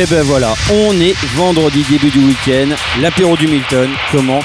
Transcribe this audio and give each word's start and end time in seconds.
Et 0.00 0.06
ben 0.06 0.22
voilà, 0.22 0.54
on 0.72 0.98
est 0.98 1.14
vendredi 1.36 1.84
début 1.90 2.08
du 2.08 2.20
week-end, 2.20 2.74
l'apéro 3.02 3.36
du 3.36 3.46
Milton. 3.46 3.90
Comment 4.10 4.40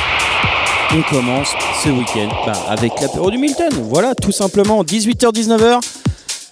on 0.93 1.01
commence 1.03 1.47
ce 1.81 1.87
week-end 1.87 2.27
bah, 2.45 2.51
Avec 2.67 2.91
l'apéro 2.99 3.31
du 3.31 3.37
Milton. 3.37 3.69
Voilà, 3.83 4.15
tout 4.15 4.33
simplement, 4.33 4.83
18h-19h. 4.83 5.79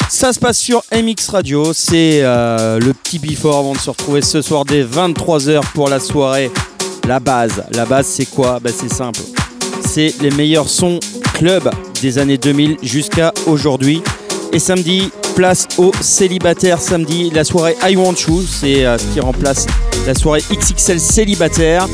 Ça 0.08 0.32
se 0.32 0.40
passe 0.40 0.58
sur 0.58 0.84
MX 0.94 1.28
Radio. 1.32 1.74
C'est 1.74 2.22
euh, 2.22 2.80
le 2.80 2.94
petit 2.94 3.20
before 3.20 3.58
avant 3.58 3.74
de 3.74 3.78
se 3.78 3.90
retrouver 3.90 4.22
ce 4.22 4.42
soir 4.42 4.64
dès 4.64 4.86
23h 4.86 5.60
pour 5.74 5.90
la 5.90 6.00
soirée. 6.00 6.50
La 7.06 7.20
base. 7.20 7.62
La 7.72 7.86
base, 7.86 8.08
c'est 8.08 8.28
quoi 8.28 8.62
bah, 8.62 8.70
C'est 8.74 8.94
simple. 8.94 9.20
C'est 9.86 10.16
les 10.22 10.32
meilleurs 10.32 10.70
sons 10.70 11.02
club 11.34 11.70
des 12.02 12.20
années 12.20 12.38
2000 12.38 12.78
jusqu'à 12.82 13.34
aujourd'hui. 13.48 14.02
Et 14.54 14.60
samedi, 14.60 15.12
place 15.34 15.68
aux 15.78 15.92
célibataires 16.02 16.80
samedi. 16.80 17.30
La 17.32 17.44
soirée 17.44 17.76
I 17.84 17.96
Want 17.96 18.16
You, 18.28 18.42
c'est 18.42 18.86
euh, 18.86 18.98
ce 18.98 19.06
qui 19.06 19.20
remplace 19.20 19.66
la 20.06 20.14
soirée 20.14 20.42
XXL 20.52 21.00
célibataire. 21.00 21.88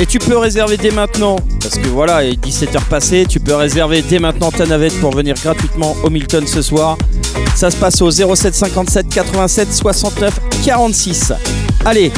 Et 0.00 0.06
tu 0.06 0.18
peux 0.18 0.36
réserver 0.36 0.76
dès 0.76 0.90
maintenant, 0.90 1.36
parce 1.62 1.76
que 1.76 1.88
voilà, 1.88 2.24
il 2.24 2.34
est 2.34 2.44
17h 2.44 2.82
passé, 2.88 3.26
tu 3.28 3.40
peux 3.40 3.54
réserver 3.54 4.02
dès 4.02 4.18
maintenant 4.18 4.50
ta 4.50 4.66
navette 4.66 4.98
pour 5.00 5.14
venir 5.14 5.34
gratuitement 5.42 5.96
au 6.02 6.10
Milton 6.10 6.46
ce 6.46 6.62
soir. 6.62 6.96
Ça 7.54 7.70
se 7.70 7.76
passe 7.76 8.00
au 8.02 8.10
07 8.10 8.54
57 8.54 9.08
87 9.08 9.72
69 9.72 10.40
46. 10.64 11.32
Allez, 11.84 12.12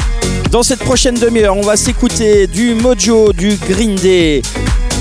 dans 0.51 0.63
cette 0.63 0.79
prochaine 0.79 1.15
demi-heure, 1.15 1.57
on 1.57 1.61
va 1.61 1.75
s'écouter 1.75 2.47
du 2.47 2.73
Mojo, 2.73 3.33
du 3.33 3.55
Green 3.69 3.95
Day. 3.95 4.41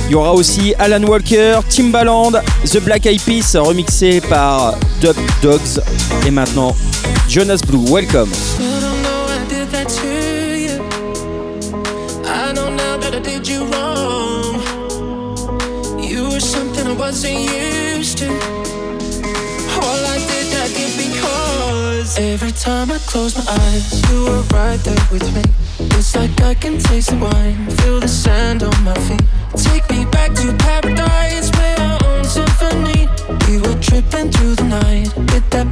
Il 0.06 0.12
y 0.12 0.14
aura 0.14 0.32
aussi 0.32 0.74
Alan 0.78 1.02
Walker, 1.04 1.60
Timbaland, 1.68 2.32
The 2.64 2.80
Black 2.80 3.06
Eyed 3.06 3.22
Peas 3.22 3.56
remixé 3.56 4.20
par 4.20 4.74
Dub 5.00 5.16
Dogs. 5.42 5.80
Et 6.26 6.30
maintenant, 6.30 6.76
Jonas 7.28 7.60
Blue, 7.66 7.84
welcome. 7.88 8.30
Every 22.18 22.52
time 22.52 22.90
I 22.90 22.98
close 23.06 23.34
my 23.36 23.44
eyes, 23.48 24.10
you 24.10 24.26
are 24.26 24.42
right 24.52 24.78
there 24.84 25.06
with 25.10 25.34
me. 25.34 25.61
It's 25.78 26.14
like 26.16 26.40
I 26.42 26.54
can 26.54 26.78
taste 26.78 27.10
the 27.10 27.16
wine, 27.16 27.70
feel 27.78 28.00
the 28.00 28.08
sand 28.08 28.62
on 28.62 28.84
my 28.84 28.94
feet. 29.06 29.22
Take 29.56 29.88
me 29.90 30.04
back 30.06 30.32
to 30.34 30.52
paradise, 30.58 31.50
play 31.50 31.74
our 31.78 31.98
own 32.04 32.24
symphony. 32.24 33.08
We 33.48 33.58
were 33.58 33.80
tripping 33.80 34.30
through 34.30 34.56
the 34.56 34.64
night 34.64 35.14
with 35.16 35.48
that 35.50 35.71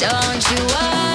Don't 0.00 0.50
you 0.50 0.64
worry. 0.64 1.09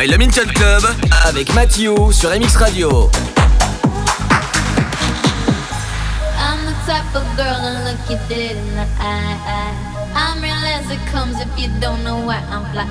By 0.00 0.06
le 0.06 0.16
Minton 0.16 0.46
Club 0.54 0.82
avec 1.24 1.52
Mathieu 1.54 1.94
sur 2.10 2.30
MX 2.30 2.56
Radio. 2.56 3.10
I'm 6.38 6.64
the 6.64 6.72
type 6.86 7.14
of 7.14 7.24
girl 7.36 7.60
to 7.60 7.84
look 7.84 8.00
you 8.08 8.16
dead 8.26 8.56
in 8.56 8.76
the 8.76 8.86
eye. 8.98 9.74
I'm 10.14 10.40
real 10.40 10.54
as 10.54 10.90
it 10.90 11.00
comes 11.12 11.38
if 11.40 11.48
you 11.58 11.68
don't 11.80 12.02
know 12.02 12.16
why 12.24 12.40
I'm 12.50 12.64
fly. 12.72 12.86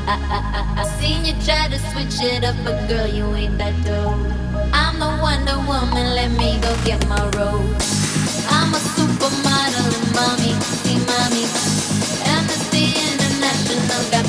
I 0.78 0.84
seen 1.00 1.26
you 1.26 1.34
try 1.44 1.68
to 1.70 1.80
switch 1.90 2.22
it 2.22 2.44
up, 2.44 2.56
but 2.64 2.88
girl, 2.88 3.08
you 3.08 3.34
ain't 3.34 3.58
that 3.58 3.74
dope. 3.84 4.14
I'm 4.72 5.00
the 5.00 5.10
Wonder 5.20 5.58
Woman, 5.66 6.14
let 6.14 6.30
me 6.30 6.60
go 6.62 6.76
get 6.86 7.08
my 7.08 7.24
robe. 7.38 7.74
I'm 8.54 8.70
a 8.70 8.82
supermodel 8.94 9.90
and 9.98 10.14
mommy, 10.14 10.54
see 10.86 11.00
mommy. 11.10 11.50
Amnesty 12.30 12.94
International 12.94 14.04
got 14.12 14.29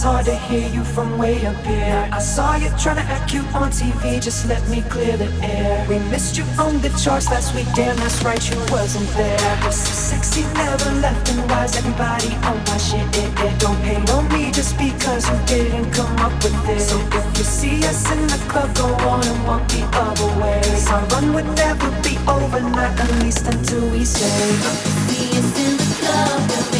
It's 0.00 0.06
hard 0.06 0.24
to 0.24 0.34
hear 0.48 0.66
you 0.70 0.82
from 0.82 1.18
way 1.18 1.44
up 1.44 1.62
here. 1.66 2.08
I 2.10 2.20
saw 2.20 2.56
you 2.56 2.70
trying 2.80 2.96
to 2.96 3.02
act 3.02 3.30
cute 3.30 3.44
on 3.54 3.68
TV, 3.70 4.18
just 4.18 4.48
let 4.48 4.66
me 4.70 4.80
clear 4.88 5.14
the 5.18 5.30
air. 5.44 5.86
We 5.90 5.98
missed 6.08 6.38
you 6.38 6.44
on 6.58 6.80
the 6.80 6.88
charts 6.96 7.28
last 7.28 7.54
week, 7.54 7.66
damn, 7.74 7.96
that's 7.96 8.24
right, 8.24 8.40
you 8.48 8.56
wasn't 8.72 9.10
there. 9.10 9.38
You're 9.60 9.72
so 9.72 9.92
sexy, 9.92 10.44
never 10.54 10.90
left, 11.04 11.28
and 11.28 11.40
why's 11.50 11.76
everybody 11.76 12.32
on 12.48 12.56
my 12.64 12.78
shit? 12.78 13.04
Eh, 13.18 13.44
eh, 13.44 13.58
Don't 13.58 13.76
hate 13.84 14.08
on 14.16 14.26
me 14.32 14.50
just 14.50 14.78
because 14.78 15.28
you 15.28 15.36
didn't 15.44 15.92
come 15.92 16.16
up 16.16 16.32
with 16.42 16.56
this. 16.66 16.88
So 16.88 16.96
if 16.96 17.26
you 17.36 17.44
see 17.44 17.84
us 17.84 18.10
in 18.10 18.26
the 18.26 18.40
club, 18.48 18.74
go 18.74 18.88
on 19.04 19.22
and 19.22 19.46
walk 19.46 19.68
the 19.68 19.84
other 20.00 20.30
way. 20.40 20.62
Our 20.88 21.04
run 21.12 21.34
would 21.34 21.50
never 21.60 21.90
be 22.00 22.16
over, 22.26 22.60
not 22.60 22.98
at 22.98 23.12
least 23.22 23.46
until 23.46 23.84
we 23.90 24.06
say. 24.06 24.32
See 25.12 25.28
us 25.36 25.50
in 25.60 25.76
the 25.76 25.88
club, 26.00 26.79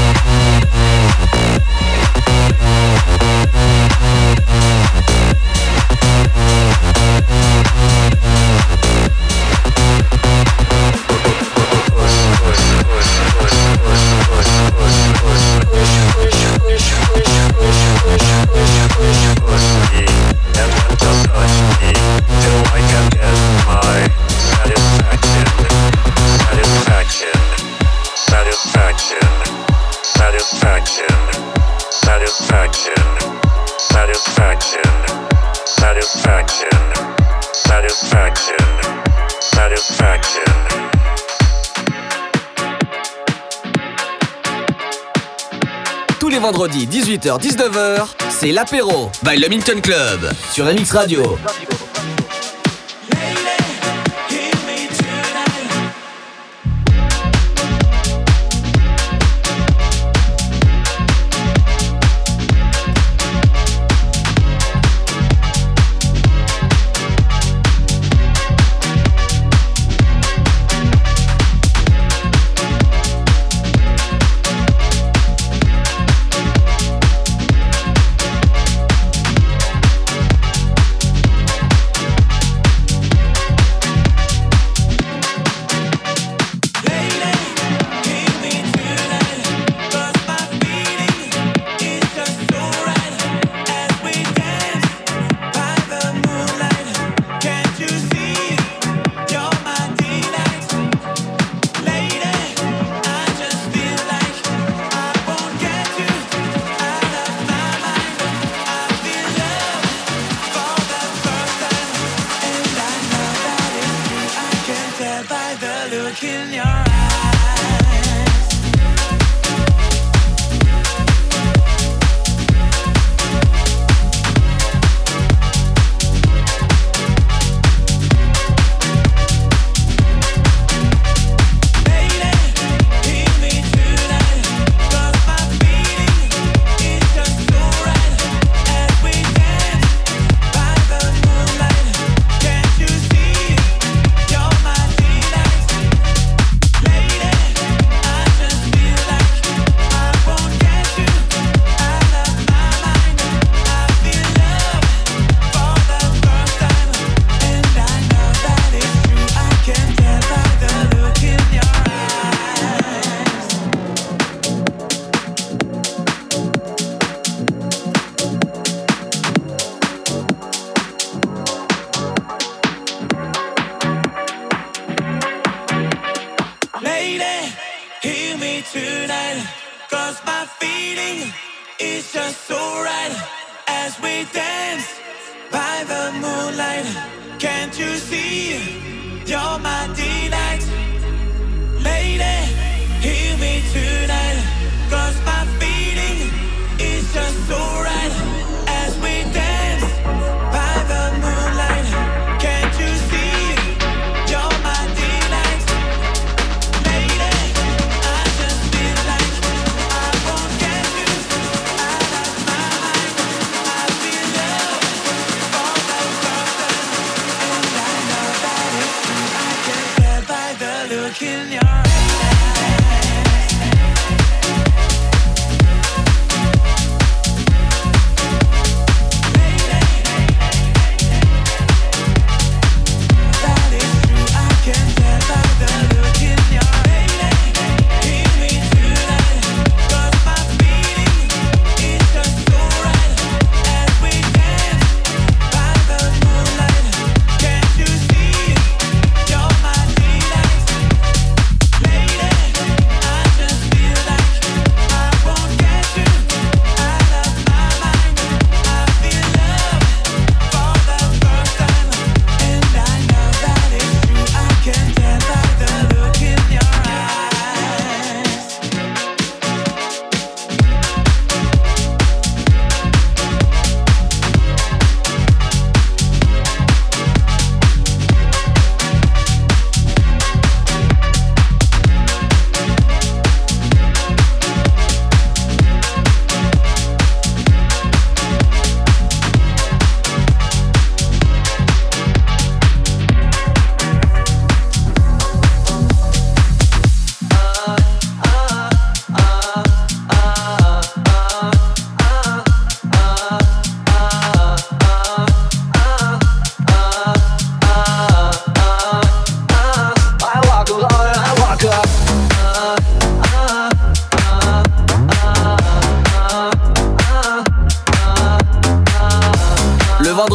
Tous 46.71 46.77
les 46.77 46.85
vendredis, 46.85 47.17
18h-19h, 47.17 48.07
c'est 48.29 48.51
l'apéro 48.51 49.09
by 49.23 49.37
le 49.37 49.47
Milton 49.49 49.81
Club 49.81 50.31
sur 50.51 50.65
MX 50.65 50.91
Radio. 50.91 51.37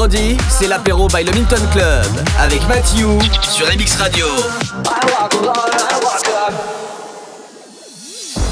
Vendredi, 0.07 0.37
c'est 0.49 0.69
l'apéro 0.69 1.09
by 1.09 1.25
le 1.25 1.33
Minton 1.33 1.61
Club 1.73 2.25
avec 2.39 2.67
Mathieu 2.69 3.09
sur 3.43 3.67
MX 3.67 3.97
Radio. 3.97 4.27
I 4.27 5.05
walk 5.11 5.33
I 5.35 5.41
walk. 5.45 6.53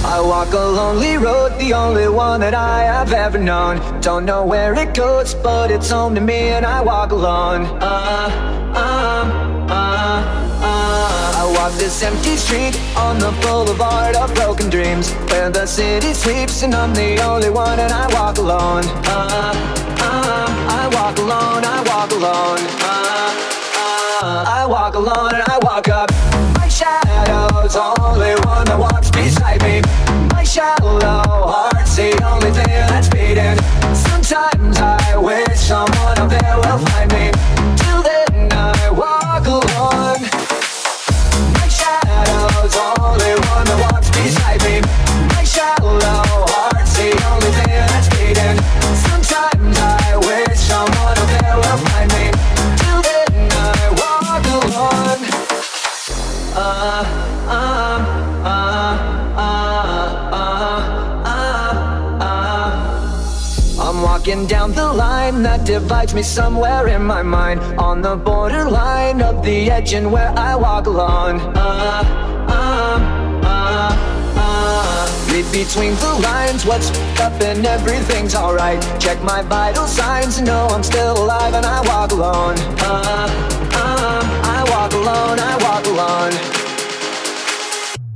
I 0.06 0.20
walk 0.20 0.52
a 0.52 0.66
lonely 0.66 1.16
road, 1.16 1.52
the 1.58 1.72
only 1.72 2.08
one 2.08 2.40
that 2.40 2.54
I 2.54 2.84
have 2.84 3.12
ever 3.12 3.38
known. 3.38 3.80
Don't 4.00 4.24
know 4.24 4.44
where 4.44 4.74
it 4.74 4.94
goes, 4.94 5.34
but 5.34 5.70
it's 5.70 5.90
home 5.90 6.14
to 6.14 6.20
me, 6.20 6.50
and 6.50 6.66
I 6.66 6.82
walk 6.82 7.12
alone. 7.12 7.66
Uh, 7.80 8.30
um, 8.74 9.70
uh, 9.70 10.22
uh. 10.60 11.40
I 11.40 11.54
walk 11.56 11.72
this 11.78 12.02
empty 12.02 12.36
street 12.36 12.76
on 12.96 13.18
the 13.18 13.32
boulevard 13.42 14.16
of 14.16 14.34
broken 14.34 14.68
dreams, 14.70 15.12
where 15.30 15.50
the 15.50 15.66
city 15.66 16.14
sleeps, 16.14 16.62
and 16.62 16.74
I'm 16.74 16.92
the 16.94 17.22
only 17.22 17.50
one, 17.50 17.78
and 17.78 17.92
I 17.92 18.12
walk 18.12 18.38
alone. 18.38 18.84
Uh, 19.06 19.83
I 20.14 20.88
walk 20.92 21.18
alone, 21.18 21.64
I 21.64 21.82
walk 21.90 22.10
alone. 22.12 22.60
I 24.26 24.66
walk 24.68 24.94
alone, 24.94 25.34
and 25.34 25.42
I 25.48 25.58
walk 25.62 25.88
up. 25.88 26.10
My 26.56 26.68
shadow's 26.68 27.76
only 27.76 28.34
one 28.46 28.64
that 28.66 28.78
walks 28.78 29.10
beside 29.10 29.62
me. 29.62 29.82
My 30.34 30.42
shallow 30.44 30.98
heart's 31.02 31.96
the 31.96 32.12
only 32.24 32.50
thing 32.50 32.68
that's 32.90 33.08
beating. 33.08 33.58
Sometimes 33.94 34.78
I 34.78 35.16
wish 35.16 35.58
someone 35.58 36.18
up 36.18 36.30
there 36.30 36.56
will 36.56 36.78
find 36.88 37.10
me. 37.12 37.30
Till 37.76 38.02
then 38.02 38.48
I 38.52 38.90
walk 38.90 39.46
alone. 39.46 40.22
My 41.58 41.68
shadow's 41.68 42.76
only 42.76 43.34
one 43.52 43.66
that 43.68 43.78
walks 43.90 44.10
beside 44.10 44.60
me. 44.64 44.80
My 45.36 45.44
shallow 45.44 46.00
heart's 46.48 46.63
walking 64.24 64.46
down 64.46 64.72
the 64.72 64.92
line 64.92 65.42
that 65.42 65.66
divides 65.66 66.14
me 66.14 66.22
somewhere 66.22 66.88
in 66.88 67.04
my 67.04 67.22
mind. 67.22 67.60
On 67.78 68.00
the 68.00 68.16
borderline 68.16 69.20
of 69.20 69.44
the 69.44 69.70
edge 69.70 69.92
and 69.92 70.10
where 70.10 70.30
I 70.30 70.56
walk 70.56 70.86
alone. 70.86 71.40
Uh, 71.54 72.02
uh, 72.48 72.98
uh. 73.44 73.94
Read 75.30 75.44
between 75.52 75.94
the 75.96 76.14
lines, 76.22 76.64
what's 76.64 76.90
up 77.20 77.38
and 77.42 77.66
everything's 77.66 78.34
alright. 78.34 78.80
Check 78.98 79.22
my 79.22 79.42
vital 79.42 79.86
signs 79.86 80.40
know 80.40 80.68
I'm 80.70 80.82
still 80.82 81.22
alive 81.22 81.52
and 81.52 81.66
I 81.66 81.80
walk 81.82 82.12
alone. 82.12 82.56
I 84.56 84.64
walk 84.70 84.92
alone, 84.94 85.38
I 85.38 85.56
walk 85.60 85.84
alone. 85.86 86.43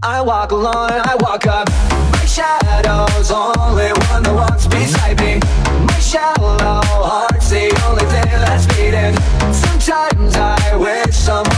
I 0.02 0.20
walk 0.20 0.52
alone, 0.52 0.92
I 0.92 1.16
walk 1.20 1.46
up. 1.48 1.68
My 2.12 2.24
shadow's 2.24 3.32
only 3.32 3.90
one 4.10 4.22
that 4.22 4.32
walks 4.32 4.68
beside 4.68 5.18
me. 5.18 5.40
My 5.86 5.98
shallow 5.98 6.56
heart's 7.02 7.50
the 7.50 7.66
only 7.82 8.04
thing 8.06 8.30
that's 8.30 8.66
beating. 8.66 9.14
Sometimes 9.52 10.36
I 10.36 10.76
wish 10.76 11.16
someone 11.16 11.57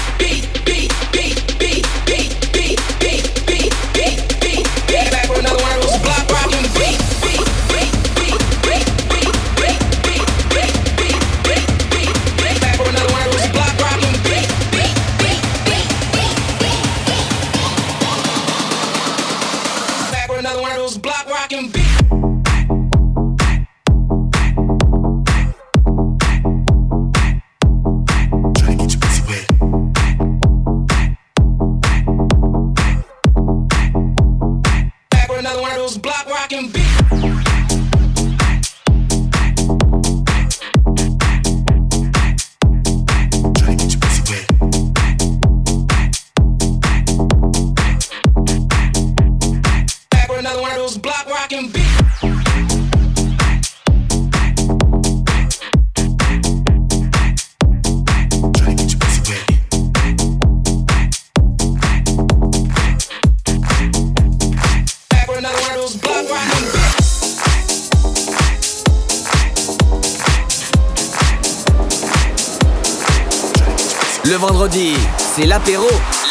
Le 74.23 74.35
vendredi, 74.35 74.93
c'est 75.17 75.45
l'apéro. 75.45 75.87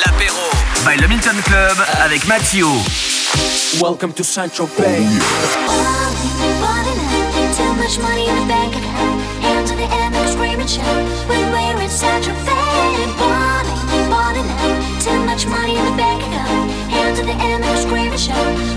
L'apéro 0.07 0.39
by 0.87 1.01
le 1.01 1.09
Milton 1.09 1.35
Club 1.43 1.77
avec 2.05 2.25
Mathieu. 2.29 2.67
Welcome 3.81 4.13
to 4.13 4.23
Central 4.23 4.69
Bay. 4.79 5.05
Too 7.57 7.75
much 7.75 7.99
money 7.99 8.29
in 8.29 8.37
the 8.37 8.47
bank 8.47 8.77
account. 8.77 9.21
Hand 9.43 9.67
to 9.67 9.75
the 9.75 9.89
Amex 9.91 10.33
screaming 10.33 10.69
shout 10.69 10.85
when 11.29 11.51
we're 11.51 11.83
in 11.83 11.91
Central 11.91 12.37
Bay. 12.47 12.53
Balling, 13.19 14.09
balling 14.09 14.49
out. 14.49 15.03
Too 15.03 15.19
much 15.27 15.47
money 15.47 15.77
in 15.77 15.85
the 15.85 15.97
bank 15.97 16.23
account. 16.23 16.71
Hand 16.91 17.17
to 17.17 17.25
the 17.25 17.33
Amex 17.33 17.83
screaming 17.83 18.17
shout 18.17 18.37
when 18.37 18.55
we're 18.57 18.70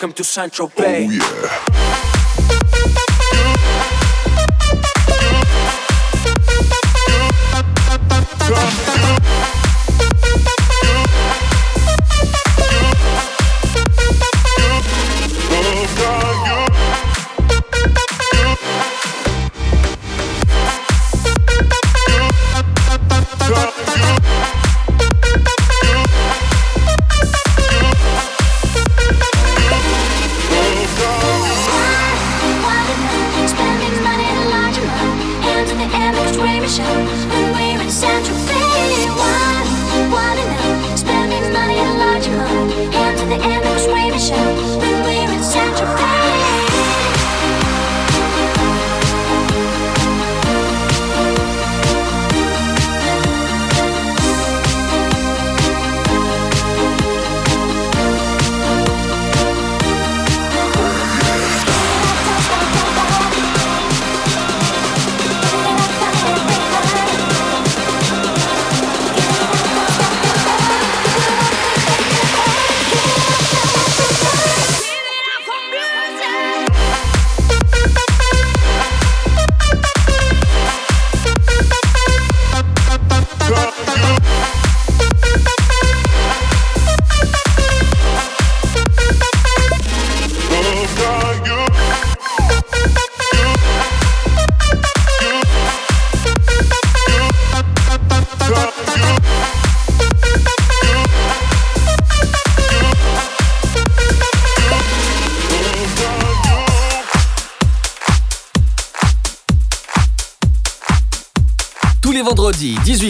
Welcome 0.00 0.14
to 0.14 0.24
Central 0.24 0.68
Bay. 0.68 1.08
Oh, 1.10 1.20
Spending 1.20 2.09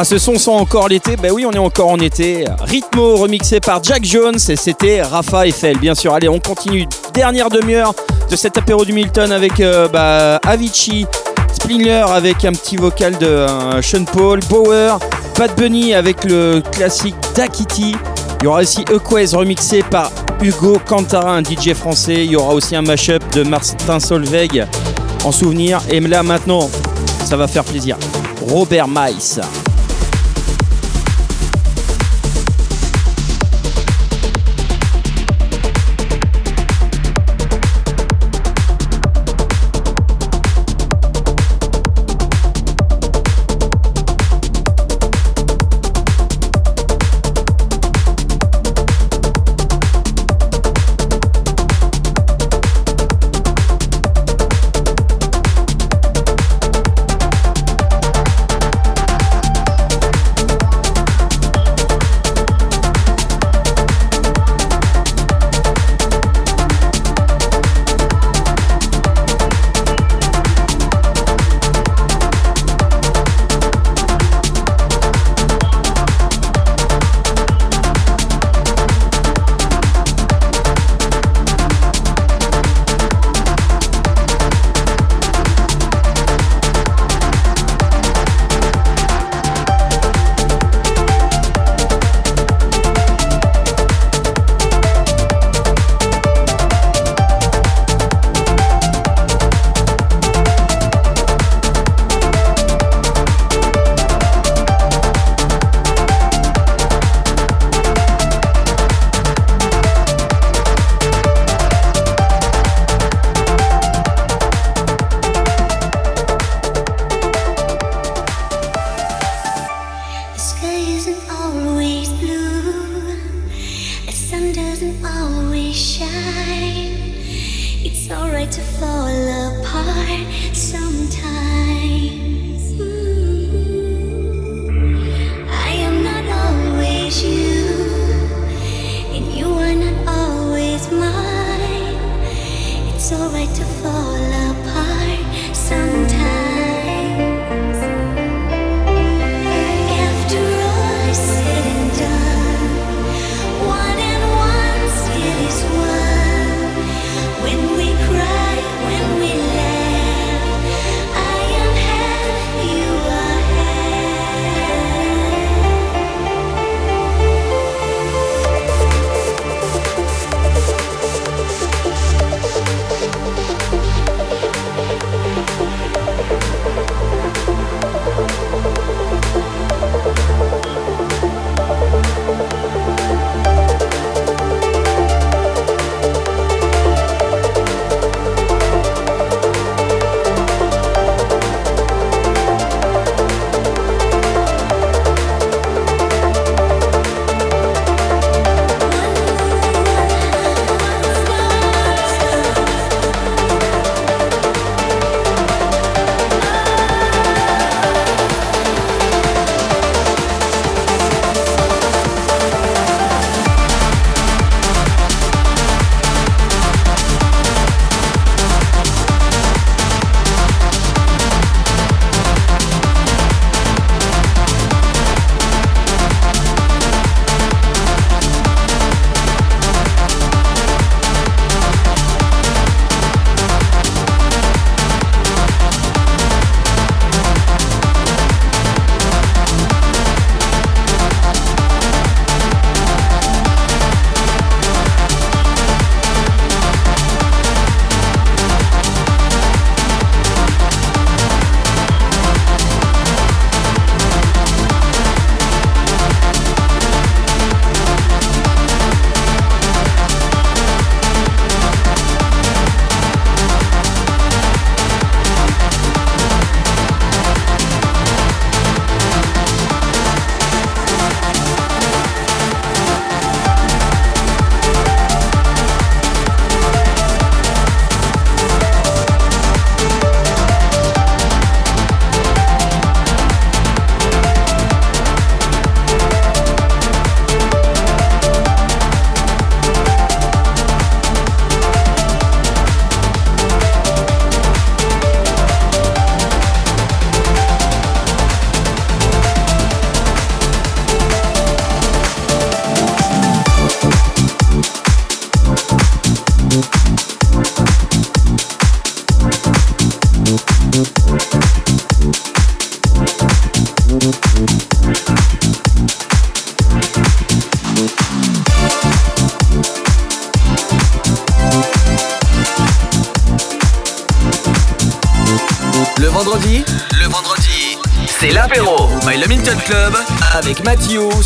Ah, 0.00 0.04
ce 0.04 0.16
son 0.16 0.38
sent 0.38 0.50
encore 0.50 0.88
l'été 0.88 1.16
Ben 1.18 1.30
oui, 1.30 1.44
on 1.44 1.52
est 1.52 1.58
encore 1.58 1.90
en 1.90 1.98
été. 1.98 2.46
Rythmo 2.58 3.16
remixé 3.16 3.60
par 3.60 3.84
Jack 3.84 4.02
Jones 4.02 4.38
et 4.48 4.56
c'était 4.56 5.02
Rafa 5.02 5.46
Eiffel, 5.46 5.76
bien 5.76 5.94
sûr. 5.94 6.14
Allez, 6.14 6.26
on 6.26 6.38
continue. 6.40 6.86
Dernière 7.12 7.50
demi-heure 7.50 7.92
de 8.30 8.34
cet 8.34 8.56
apéro 8.56 8.86
du 8.86 8.94
Milton 8.94 9.30
avec 9.30 9.60
euh, 9.60 9.88
bah, 9.88 10.36
Avicii, 10.36 11.06
Springer 11.52 12.06
avec 12.08 12.46
un 12.46 12.52
petit 12.52 12.78
vocal 12.78 13.18
de 13.18 13.26
euh, 13.26 13.82
Sean 13.82 14.06
Paul, 14.06 14.40
Bauer, 14.48 14.98
Bad 15.38 15.54
Bunny 15.54 15.92
avec 15.92 16.24
le 16.24 16.62
classique 16.72 17.16
Dakiti. 17.36 17.94
Il 18.40 18.44
y 18.44 18.46
aura 18.46 18.60
aussi 18.60 18.80
Equez 18.90 19.36
remixé 19.36 19.82
par 19.82 20.10
Hugo 20.40 20.78
Cantara, 20.86 21.36
un 21.36 21.42
DJ 21.42 21.74
français. 21.74 22.24
Il 22.24 22.30
y 22.30 22.36
aura 22.36 22.54
aussi 22.54 22.74
un 22.74 22.80
mashup 22.80 23.22
de 23.34 23.42
Martin 23.42 24.00
Solveig 24.00 24.64
en 25.24 25.30
souvenir. 25.30 25.82
Et 25.90 26.00
là 26.00 26.22
maintenant, 26.22 26.70
ça 27.26 27.36
va 27.36 27.46
faire 27.46 27.64
plaisir. 27.64 27.98
Robert 28.48 28.88
Mice. 28.88 29.40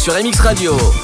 sur 0.05 0.13
MX 0.13 0.41
Radio. 0.41 1.04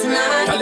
tonight. 0.00 0.61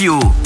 you. 0.00 0.45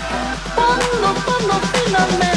cuando, 1.01 1.21
cuando 1.25 1.53
finalmente. 1.73 2.30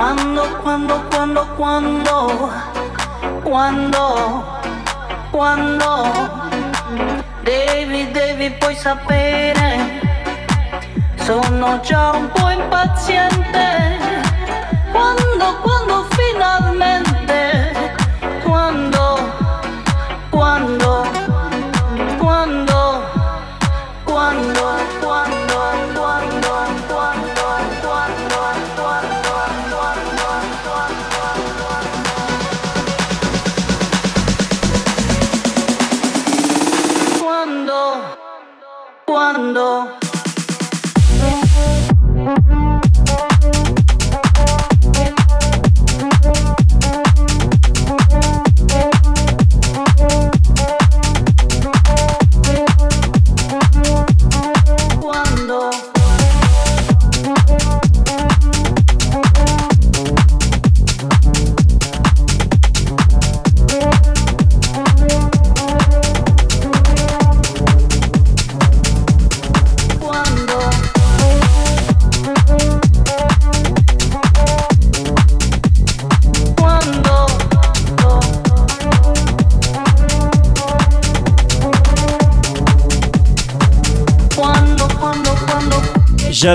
Quando, 0.00 0.48
quando, 0.62 0.94
quando, 1.10 1.46
quando, 1.56 2.50
quando, 3.42 4.44
quando, 5.30 6.40
devi, 7.42 8.10
devi 8.10 8.50
poi 8.52 8.74
sapere, 8.74 10.00
sono 11.16 11.80
già 11.80 12.12
un 12.12 12.30
po' 12.30 12.48
impaziente, 12.48 13.98
quando, 14.90 15.58
quando 15.60 16.06
finalmente, 16.16 17.09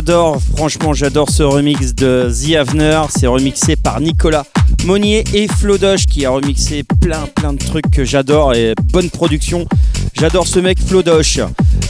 J'adore, 0.08 0.38
franchement, 0.56 0.94
j'adore 0.94 1.32
ce 1.32 1.42
remix 1.42 1.96
de 1.96 2.30
The 2.32 2.58
Avener. 2.58 3.02
C'est 3.10 3.26
remixé 3.26 3.76
par 3.76 4.00
Nicolas 4.00 4.46
Monnier 4.86 5.24
et 5.34 5.48
Flodoche 5.48 6.06
qui 6.06 6.28
a 6.28 6.30
remixé 6.30 6.84
plein, 7.02 7.26
plein 7.34 7.54
de 7.54 7.58
trucs 7.58 7.90
que 7.90 8.06
j'adore 8.06 8.54
et 8.54 8.76
bonne 8.94 9.10
production. 9.10 9.66
J'adore 10.14 10.46
ce 10.46 10.60
mec 10.60 10.78
Flodoche. 10.80 11.40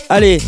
Allez, 0.07 0.41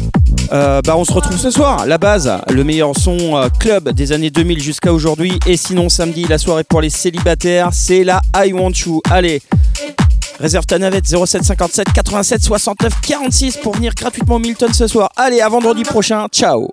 euh, 0.53 0.81
bah 0.81 0.95
on 0.95 1.03
se 1.03 1.11
retrouve 1.11 1.37
ce 1.37 1.51
soir. 1.51 1.85
La 1.85 1.97
base, 1.97 2.31
le 2.49 2.63
meilleur 2.63 2.97
son 2.97 3.35
euh, 3.35 3.49
club 3.59 3.89
des 3.89 4.13
années 4.13 4.29
2000 4.29 4.63
jusqu'à 4.63 4.93
aujourd'hui. 4.93 5.37
Et 5.45 5.57
sinon, 5.57 5.89
samedi, 5.89 6.23
la 6.23 6.37
soirée 6.37 6.63
pour 6.63 6.79
les 6.79 6.89
célibataires, 6.89 7.71
c'est 7.73 8.05
la 8.05 8.21
I 8.33 8.53
Want 8.53 8.71
You. 8.85 9.01
Allez, 9.09 9.41
réserve 10.39 10.65
ta 10.65 10.79
navette 10.79 11.05
07 11.05 11.43
57 11.43 11.91
87 11.93 12.41
69 12.41 12.93
46 13.05 13.57
pour 13.57 13.75
venir 13.75 13.93
gratuitement 13.93 14.35
au 14.35 14.39
Milton 14.39 14.73
ce 14.73 14.87
soir. 14.87 15.09
Allez, 15.17 15.41
à 15.41 15.49
vendredi 15.49 15.83
prochain. 15.83 16.27
Ciao. 16.31 16.69